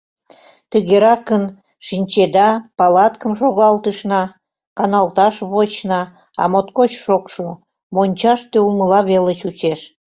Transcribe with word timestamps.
Тыгеракын, 0.71 1.43
шинчеда, 1.85 2.49
палаткым 2.77 3.33
шогалтышна, 3.39 4.23
каналташ 4.77 5.35
вочна, 5.51 6.01
а 6.41 6.43
моткоч 6.51 6.91
шокшо— 7.03 7.47
мончаште 7.95 8.57
улмыла 8.65 8.99
веле 9.11 9.33
чучеш. 9.41 9.79